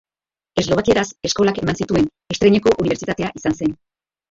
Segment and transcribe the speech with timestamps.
[0.61, 3.81] Eslovakieraz eskolak eman zituen estreineko unibertsitatea izan zen.